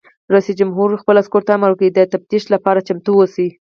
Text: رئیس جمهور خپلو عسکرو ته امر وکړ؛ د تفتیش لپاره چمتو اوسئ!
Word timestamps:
رئیس 0.33 0.47
جمهور 0.59 0.89
خپلو 1.01 1.19
عسکرو 1.23 1.45
ته 1.47 1.51
امر 1.55 1.69
وکړ؛ 1.71 1.85
د 1.93 1.99
تفتیش 2.13 2.43
لپاره 2.53 2.85
چمتو 2.87 3.11
اوسئ! 3.17 3.47